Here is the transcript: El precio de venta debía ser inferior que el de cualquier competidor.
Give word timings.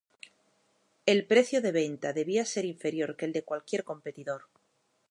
El 1.05 1.27
precio 1.27 1.61
de 1.61 1.71
venta 1.71 2.11
debía 2.11 2.43
ser 2.43 2.65
inferior 2.65 3.15
que 3.15 3.25
el 3.25 3.33
de 3.33 3.43
cualquier 3.43 3.83
competidor. 3.83 4.47